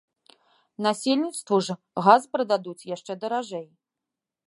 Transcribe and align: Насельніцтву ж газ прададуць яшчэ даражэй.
Насельніцтву 0.85 1.61
ж 1.69 1.77
газ 2.07 2.27
прададуць 2.35 2.87
яшчэ 2.97 3.11
даражэй. 3.27 3.67